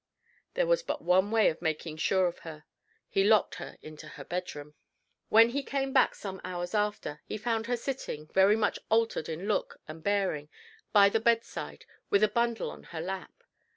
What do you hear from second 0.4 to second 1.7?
There was but one way of